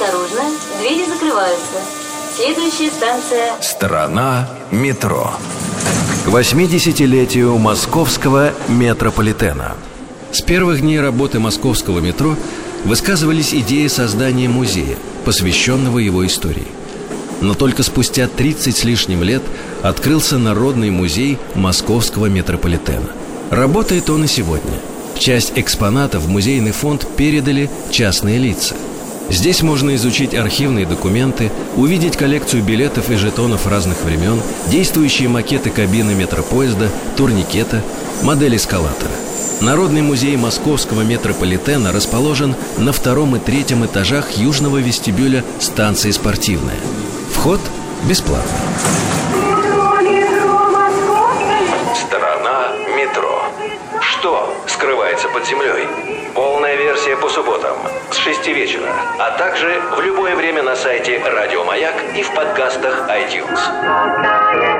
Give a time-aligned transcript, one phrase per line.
[0.00, 0.42] Осторожно,
[0.80, 1.78] двери закрываются.
[2.36, 3.60] Следующая станция...
[3.60, 5.32] Страна метро.
[6.24, 9.74] К 80-летию московского метрополитена.
[10.30, 12.36] С первых дней работы московского метро
[12.84, 16.68] высказывались идеи создания музея, посвященного его истории.
[17.40, 19.42] Но только спустя 30 с лишним лет
[19.82, 23.10] открылся Народный музей московского метрополитена.
[23.50, 24.78] Работает он и сегодня.
[25.18, 28.76] Часть экспонатов в музейный фонд передали частные лица.
[29.28, 36.14] Здесь можно изучить архивные документы, увидеть коллекцию билетов и жетонов разных времен, действующие макеты кабины
[36.14, 37.82] метропоезда, турникета,
[38.22, 39.12] модель эскалатора–
[39.60, 46.76] Народный музей московского метрополитена расположен на втором и третьем этажах южного вестибюля станции «Спортивная».
[47.32, 47.60] Вход
[48.04, 48.56] бесплатный.
[52.06, 53.42] Страна метро.
[54.00, 55.88] Что скрывается под землей?
[56.34, 57.76] Полная версия по субботам
[58.34, 64.77] 6 вечера, а также в любое время на сайте Радио Маяк и в подкастах iTunes.